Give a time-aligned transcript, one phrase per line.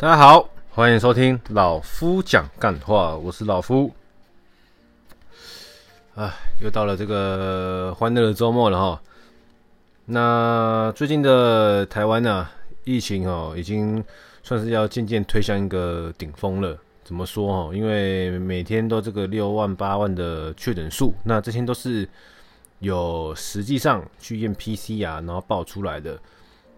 [0.00, 3.92] 大家好，欢迎收听老夫讲干话，我是老夫。
[6.14, 6.32] 哎，
[6.62, 9.02] 又到了这个欢乐的周末了哈。
[10.04, 12.48] 那最近的台湾呢、
[12.84, 14.04] 疫情哦，已经
[14.44, 16.78] 算是要渐渐推向一个顶峰了。
[17.02, 17.74] 怎么说哈？
[17.74, 22.08] 因为每天都这个六万八万的确诊数，那这些都是
[22.78, 26.16] 有实际上去验 PCR 然后报出来的。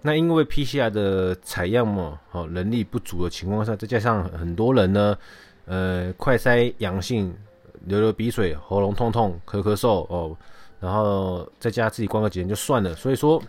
[0.02, 5.18] 那因为 PCR 的采样嘛，哦，能力不足的情况下，再加上很多人呢，
[5.66, 7.36] 呃，快筛阳性，
[7.84, 10.34] 流流鼻水，喉咙痛痛，咳咳嗽哦，
[10.80, 12.94] 然后在家自己关个几天就算了。
[12.94, 13.42] 所以说，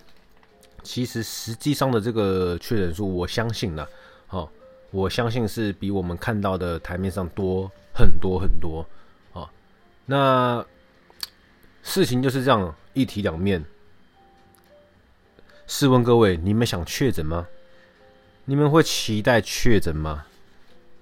[0.84, 3.88] 其实实际上的这个确诊数，我相信呢，
[4.30, 4.50] 哦，
[4.92, 8.86] 我相信是比我们看到的台面上多很多很多。
[9.32, 9.48] 哦，
[10.06, 10.66] 那
[11.82, 13.64] 事情就是这样，一体两面。
[15.72, 17.48] 试问各位，你们想确诊吗？
[18.44, 20.26] 你们会期待确诊吗？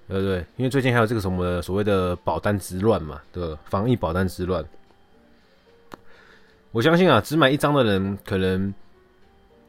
[0.06, 0.46] 对不对？
[0.56, 3.58] 因为最近还有这个什么所谓的保单之乱嘛，对吧？
[3.64, 4.64] 防疫保单之乱。
[6.70, 8.72] 我相信啊，只买一张的人可能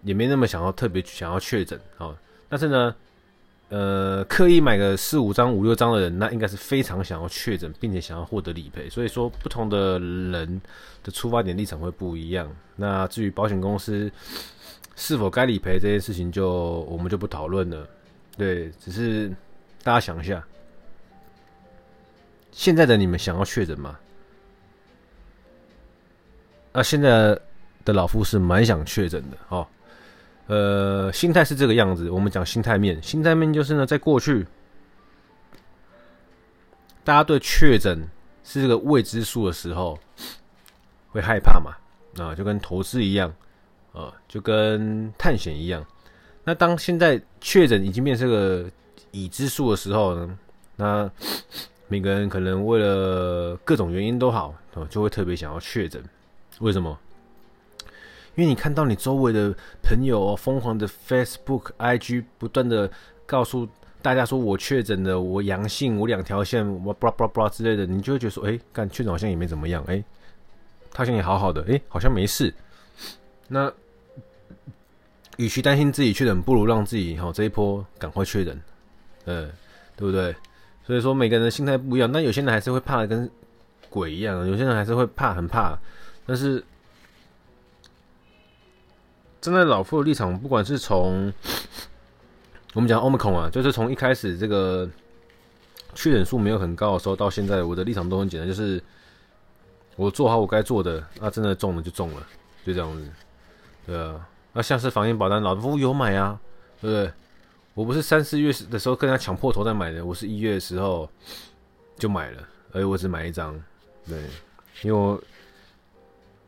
[0.03, 2.15] 也没那么想要特别想要确诊啊。
[2.47, 2.95] 但是呢，
[3.71, 8.89] 呃，刻意买个四五张、五六张的人，那应该是非常想要确诊，并且想要获得理赔。
[8.89, 10.61] 所以说，不同的人
[11.01, 12.53] 的出发点立场会不一样。
[12.75, 14.11] 那至于保险公司，
[14.97, 17.87] 是否该理赔这件事情，就我们就不讨论了。
[18.37, 19.29] 对，只是
[19.83, 20.45] 大家想一下，
[22.51, 23.97] 现在的你们想要确诊吗？
[26.73, 27.39] 那现在
[27.85, 29.65] 的老夫是蛮想确诊的哦。
[30.51, 32.09] 呃，心态是这个样子。
[32.09, 34.45] 我们讲心态面，心态面就是呢，在过去，
[37.05, 38.05] 大家对确诊
[38.43, 39.97] 是这个未知数的时候，
[41.11, 41.71] 会害怕嘛？
[42.21, 43.33] 啊，就跟投资一样。
[43.93, 45.85] 呃，就跟探险一样。
[46.43, 48.69] 那当现在确诊已经变成个
[49.11, 50.37] 已知数的时候呢，
[50.75, 51.09] 那
[51.87, 56.03] 每个人可能为了各种原因都好，哦，就会特别想要确诊。
[56.59, 56.99] 为什么？
[58.35, 59.53] 因为你看到你周围的
[59.83, 62.89] 朋友疯狂的 Facebook、IG 不断的
[63.25, 63.67] 告诉
[64.01, 70.03] 大家说我确诊了，我阳性，我两条线，我 blah blah blah 之类的，你就会觉得说，哎，干确诊好像也没怎么样，哎，
[70.91, 72.53] 他好像也好好的，哎，好像没事。
[73.47, 73.71] 那，
[75.37, 78.59] 与其担心自己确诊，不如让自己好这一波赶快确诊，
[79.25, 79.51] 嗯，
[79.95, 80.35] 对不对？
[80.83, 83.29] 所以说每个人的心态不一样，那有些人还是会怕的跟
[83.89, 85.77] 鬼一样，有些人还是会怕，很怕。
[86.25, 86.63] 但是
[89.41, 91.33] 站在老夫的立场，不管是从
[92.73, 94.87] 我们讲 Omicron 啊，就是从一开始这个
[95.95, 98.81] 确诊数没有很高的时候，到现在，我的立场都很简单，就是
[99.95, 102.27] 我做好我该做的，那真的中了就中了，
[102.63, 103.09] 就这样子。
[103.87, 106.39] 对啊，那像是防疫保单，老夫有买啊，
[106.79, 107.11] 对不对？
[107.73, 111.09] 我不是三四月的时候跟他抢破头在买的，我是一月的时候
[111.97, 113.59] 就买了，而且我只买一张，
[114.07, 114.21] 对，
[114.83, 115.19] 因为我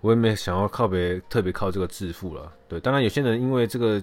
[0.04, 2.80] 我也没想要靠别特别靠这个致富了，对。
[2.80, 4.00] 当然有些人因为这个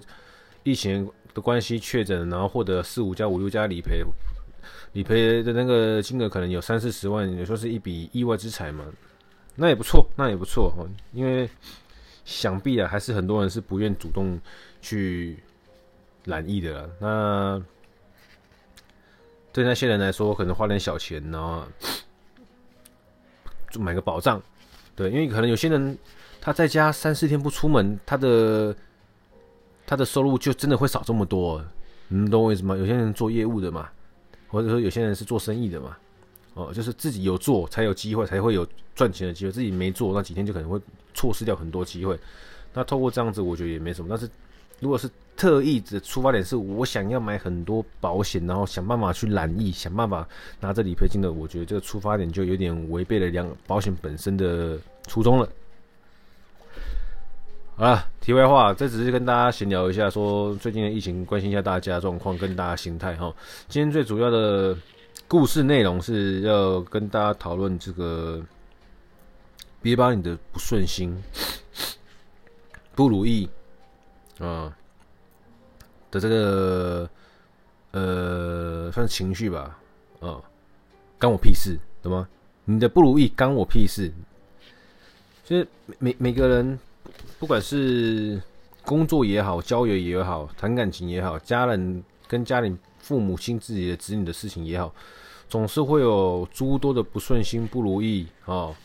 [0.64, 4.02] 疫情的关系确诊，然后获得四五家、五六家理赔，
[4.94, 8.84] 理赔的那个金额可能有三四十万，也说是一笔意外之财嘛，
[9.54, 11.48] 那也不错，那也不错哦，因为。
[12.22, 14.38] 想必啊，还是很多人是不愿主动
[14.80, 15.42] 去
[16.24, 16.88] 染疫的啦。
[17.00, 17.62] 那
[19.52, 21.66] 对那些人来说，可能花点小钱，然后
[23.70, 24.40] 就买个保障。
[25.00, 25.96] 对，因为可能有些人
[26.42, 28.76] 他在家三四天不出门，他的
[29.86, 31.64] 他的收入就真的会少这么多。
[32.08, 32.76] 你懂我意思吗？
[32.76, 33.88] 有些人做业务的嘛，
[34.48, 35.96] 或者说有些人是做生意的嘛。
[36.52, 39.50] 哦，就是自己有做才有机会，才会有赚钱的机会。
[39.50, 40.78] 自己没做，那几天就可能会
[41.14, 42.18] 错失掉很多机会。
[42.74, 44.08] 那透过这样子，我觉得也没什么。
[44.10, 44.28] 但是
[44.80, 50.28] 如果是特意的出发点是我想要买很多保险，然后想办法去染疫，想办法
[50.60, 55.48] 拿着理赔金的，我觉得这个出发点就有点违背了两保险本身的初中了。
[57.76, 63.34] 好了，题外话，这只是跟大家闲聊一下，说最近的疫情，关心一下大家状况跟大家心态哈。
[63.68, 64.76] 今天最主要的。
[65.28, 68.42] 故事内容是要跟大家讨论这个，
[69.80, 71.16] 别把你的不顺心、
[72.96, 73.48] 不如意
[74.40, 74.76] 啊
[76.10, 77.08] 的这个
[77.92, 79.78] 呃，算是情绪吧，
[80.18, 80.42] 啊，
[81.16, 82.28] 干我屁事，懂吗？
[82.64, 84.12] 你的不如意干我屁事。
[85.50, 85.66] 就是
[85.98, 86.78] 每每个人，
[87.40, 88.40] 不管是
[88.84, 94.94] 工作也好、交友也好、谈感情也好、家人跟家里父母亲自己的子女的事情也好。
[95.48, 98.76] 总是会有诸多的不顺心、不如意啊、哦、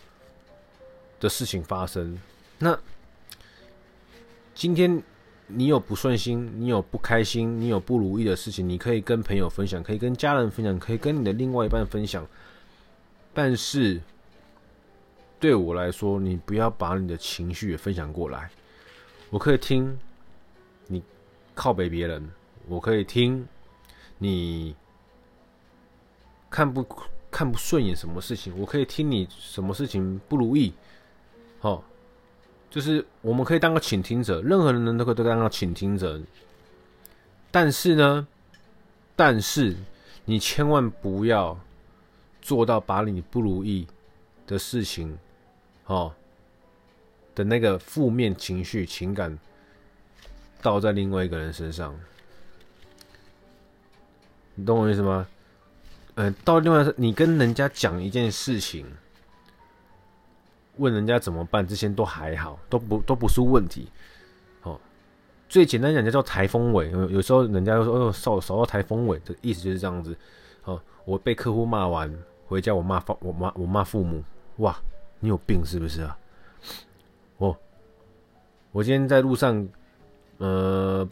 [1.20, 2.18] 的事情发生。
[2.58, 2.76] 那
[4.56, 5.04] 今天
[5.46, 12.28] 你有不顺心，你有不开心，你有不如意的事情，你可以跟朋友分享，可以跟家人分享，可以跟你的另外一半分享。
[13.36, 14.02] 但是
[15.40, 18.50] 对我来说，你不要把你的情绪也分享过来。
[19.30, 19.98] 我可以听
[20.88, 21.04] 你
[21.54, 22.30] 靠北别人，
[22.68, 23.48] 我可以听
[24.18, 24.76] 你
[26.50, 26.86] 看不
[27.30, 30.74] 看不顺眼什么事情，我可以听你什么事情不如意，
[31.60, 31.84] 好。
[32.68, 36.22] 就是我们可以当个倾听者，任何人都可以当个倾听者。
[37.50, 38.28] 但是呢，
[39.16, 39.74] 但是
[40.26, 41.58] 你千万不要
[42.42, 43.88] 做到把你不如意
[44.46, 45.18] 的事情，
[45.86, 46.14] 哦
[47.34, 49.38] 的那个负面情绪、情感
[50.62, 51.94] 倒在另外一个人身上。
[54.56, 55.28] 你懂我意思吗？
[56.16, 58.86] 嗯、呃，到另外你跟人家讲一件事情。
[60.78, 63.88] 问人家怎么办，这些都还好，都不都不是问题。
[64.64, 64.78] 哦，
[65.48, 66.92] 最简单讲就，叫台风尾。
[66.92, 70.14] 有有时候人家就说：“哦，扫扫到台风尾。”的意思就是这样子。
[70.66, 72.14] 哦，我被客户骂完，
[72.48, 74.22] 回家我骂父，我骂我骂父母。
[74.58, 74.78] 哇，
[75.26, 76.18] 你有病是不是啊？
[77.38, 77.58] 哦，
[78.72, 79.68] 我今天在路上，
[80.38, 81.10] 呃，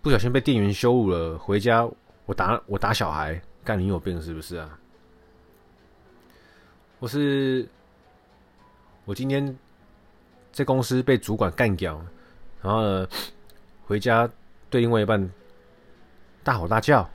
[0.00, 1.86] 不小心被店员羞辱了，回家
[2.24, 4.78] 我打我打小孩，干你有病是不是啊？
[6.98, 7.68] 我是。
[9.04, 9.56] 我今天
[10.50, 12.04] 在公司被主管干掉，
[12.60, 13.08] 然后呢，
[13.84, 14.28] 回家
[14.68, 15.30] 对另外一半
[16.42, 17.08] 大吼大叫，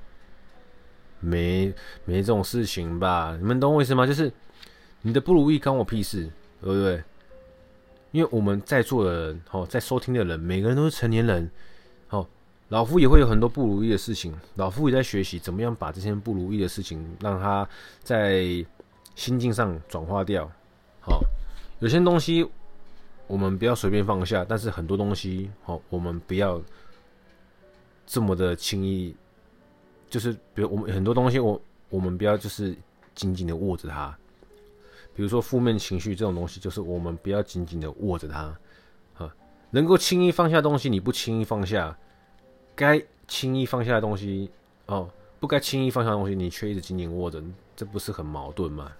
[1.19, 1.73] 没
[2.05, 3.35] 没这种事情吧？
[3.37, 4.07] 你们懂我意思吗？
[4.07, 4.31] 就是
[5.01, 6.29] 你的不如意关我屁事，
[6.61, 7.03] 对不对？
[8.11, 11.49] 因为我们在座的人，哦，在收听的人，每个人都是成年人，
[12.09, 12.27] 哦，
[12.69, 17.67] 老夫也会有很多不如意的事情，老夫也在学习怎么样把这些不如意的事情，让他
[18.03, 18.43] 在
[19.15, 20.49] 心境上转化掉，
[20.99, 21.21] 好。
[21.79, 22.47] 有些东西
[23.25, 26.61] 我们不要随便放下，但是很多东西哦，我们不要
[28.05, 29.15] 这么的轻易。
[30.09, 31.59] 就是比如我们很多东西，我
[31.89, 32.75] 我们不要就是
[33.15, 34.15] 紧紧的握着它。
[35.13, 38.57] 比如说负面情绪这种东西，就是我们不要紧紧的握着它。
[39.17, 39.35] 啊，
[39.71, 41.95] 能够轻易放下东西，你不轻易放下；
[42.75, 44.49] 该轻易放下的东西，
[44.85, 45.09] 哦，
[45.39, 47.43] 不该轻易放下的东西，你却一直紧紧握着，
[47.75, 48.91] 这不是很矛盾吗？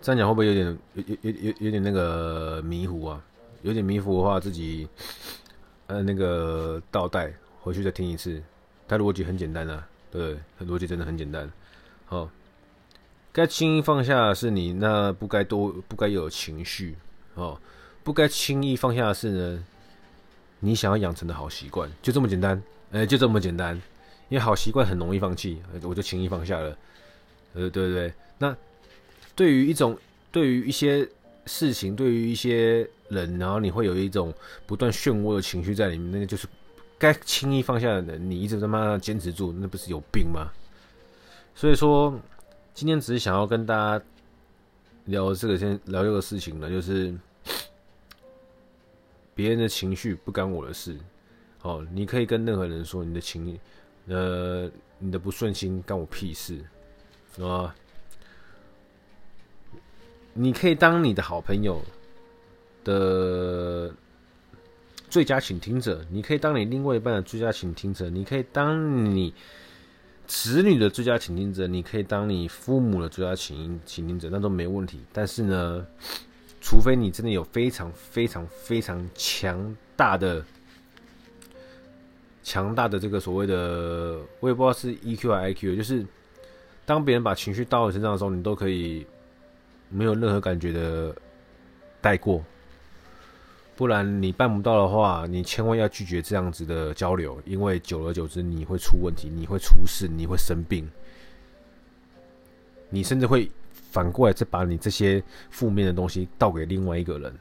[0.00, 3.24] 这样讲会不会有点有有有有点那个迷糊啊？
[3.62, 4.88] 有点迷糊的话，自己
[5.86, 8.42] 呃那个倒带回去再听一次。
[8.88, 11.48] 它逻辑很简单啊，对，它逻辑真的很简单。
[12.06, 12.28] 好，
[13.32, 16.96] 该轻易放下的是你那不该多不该有情绪
[17.34, 17.58] 哦，
[18.02, 19.64] 不该轻易放下的是呢，
[20.60, 23.80] 你想要养成的好习惯，就这么简单，呃，就这么简单。
[24.28, 26.76] 因为好习惯很容易放弃，我就轻易放下了。
[27.54, 28.56] 呃，对对对，那。
[29.34, 29.96] 对于一种，
[30.30, 31.08] 对于一些
[31.46, 34.32] 事情，对于一些人，然后你会有一种
[34.66, 36.46] 不断漩涡的情绪在里面，那个就是
[36.98, 40.50] 该轻易放下的人，你一直他妈坚持住，那不是有病吗？
[41.54, 42.18] 所以说，
[42.74, 44.04] 今天只是想要跟大家
[45.04, 47.14] 聊这个，先聊这个事情呢，就是
[49.34, 50.98] 别人的情绪不干我的事。
[51.62, 53.58] 哦，你可以跟任何人说你的情，
[54.08, 54.68] 呃，
[54.98, 56.58] 你的不顺心干我屁事，
[57.40, 57.74] 啊。
[60.34, 61.82] 你可以当你的好朋友
[62.84, 63.94] 的
[65.10, 69.34] 最佳倾听者，你可以当你另外一半的最佳倾听者，你可以当你
[70.34, 75.00] 子女的最佳倾听者，你可以当你父母的最佳倾倾听者，那都没问题。
[75.12, 75.86] 但是呢，
[76.60, 80.42] 除非你真的有非常非常非常强大的、
[82.42, 86.06] 强大的这个所谓的，我也不知道是 EQ 还是 IQ，就是
[86.86, 89.06] 当别人把情绪倒在身上的时候，你都可以。
[89.94, 91.14] 没有任何感觉的
[92.00, 92.42] 带过，
[93.74, 100.88] 不然你办不到的话，你千万要拒绝这样子的交流，因为久而久之你会出问题，你会出事，你会生病，
[102.90, 103.50] 你甚至会
[103.90, 107.34] 反过来再把你这些负面的东西倒给另外一个人，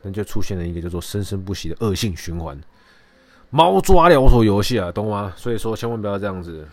[0.00, 2.58] 那就出现了一个叫做生生不息的恶性循环，
[3.50, 5.32] 猫抓老鼠游戏啊，懂吗？
[5.36, 6.66] 所以说千万不要这样子。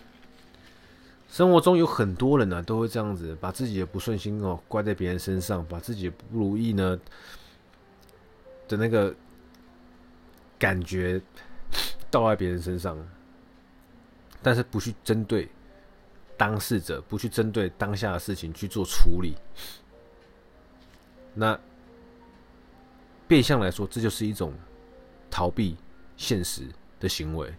[1.30, 6.98] 生活中有很多人呢、都会这样子把自己的不顺心哦怪在别人身上，把自己的不如意呢
[8.70, 9.14] 的那个
[10.58, 11.22] 感觉
[12.10, 12.98] 倒在别人身上，
[14.42, 15.50] 但是不去针对
[16.38, 19.36] 当事者，不去针对当下的事情去做处理，
[21.34, 21.60] 那
[23.28, 24.54] 变相来说，这就是一种
[25.30, 25.76] 逃避
[26.16, 26.62] 现实
[27.00, 27.54] 的行为。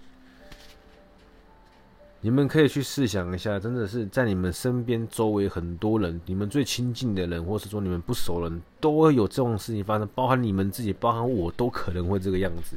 [2.22, 12.76] 你们可以去试想一下，真的是在你们身边周围很多人，你们最亲近的人，或是说你们不熟人，都会有这种事情发生，包含你们自己，包含我，都可能会这个样子。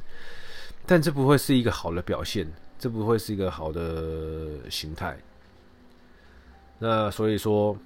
[0.86, 2.48] 但这不会是一个好的表现，
[2.80, 5.18] 这不会是一个好的形态。
[6.80, 7.78] 那所以说，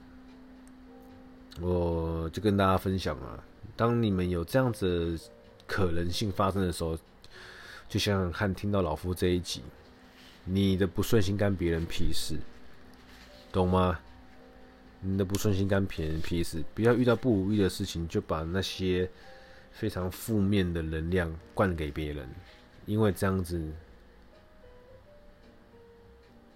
[1.59, 3.43] 我就跟大家分享啊，
[3.75, 5.19] 当你们有这样子
[5.65, 6.95] 可能性发生的时候，
[7.89, 9.63] 就想想看，听到老夫这一集。
[10.49, 12.37] 你的不顺心干别人屁事，
[13.51, 13.99] 懂吗？
[15.01, 19.09] 你的不顺心干别人屁事，不要遇到不如意的事情就把那些
[19.71, 22.27] 非常负面的能量灌给别人，
[22.85, 23.61] 因为这样子，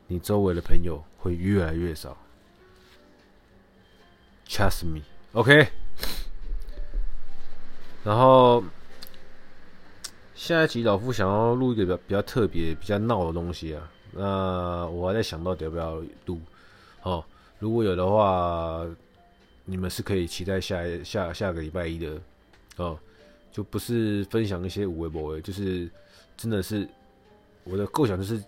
[0.07, 2.17] 你周围的朋友会越来越少。
[4.47, 5.67] Trust me，OK？
[8.05, 8.63] 然后。
[10.41, 16.41] 下一集老夫想要录一个比较比较特别、比较闹的东西啊，那我还在想到底要不要录
[17.03, 17.23] 哦。
[17.59, 18.83] 如果有的话，
[19.65, 22.19] 你们是可以期待下下下个礼拜一的
[22.77, 22.97] 哦，
[23.51, 25.87] 就不是分享一些无微不微，就是
[26.35, 26.89] 真的是
[27.63, 28.43] 我的构想，就是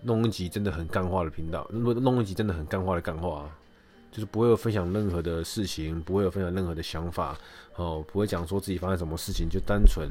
[0.00, 3.58] 弄一集真的很干话的频道，弄弄一集真的很干话的干话啊。
[4.16, 7.38] 就是不会有分享任何的事情，不会有分享任何的想法，
[7.74, 10.08] 哦，不会讲说自己发生什么事情，就单纯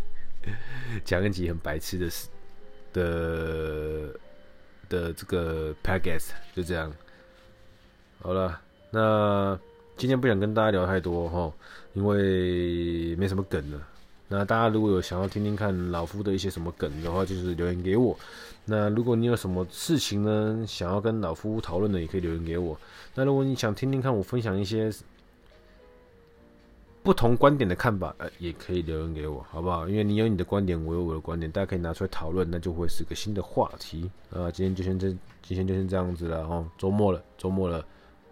[1.04, 2.28] 讲一集很白痴的事
[2.94, 4.18] 的
[4.88, 6.90] 的这个 podcast，就这样。
[8.22, 8.58] 好了，
[8.90, 9.58] 那
[9.98, 11.52] 今天不想跟大家聊太多哈，
[11.92, 13.86] 因为没什么梗了。
[14.28, 18.16] 那大家如果有想要听听看老夫的一些什么梗的话，就是留言给我。
[18.64, 22.76] 那如果你有什么事情呢，想要跟老夫讨论的，也可以留言给我。
[23.14, 24.92] 那如果你想听听看我分享一些
[27.04, 29.88] 不同观点的看法，呃，也可以留言给我，好不好？
[29.88, 34.10] 因为你有你的观点，我有我的观点，大家可以拿出来讨论，那就会是个新的话题。
[34.32, 35.08] 啊，今天就先这，
[35.40, 36.66] 今天就先这样子了哦。
[36.76, 37.84] 周末了，周末了，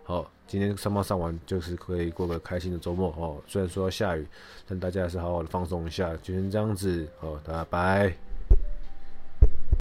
[0.03, 0.29] 好。
[0.47, 3.43] 今天上班上完，就是可以过个开心的周末哦。
[3.47, 4.27] 虽然说要下雨，
[4.69, 6.17] 但大家还是好好的放松一下。
[6.23, 8.24] 今天这样子哦，大家拜。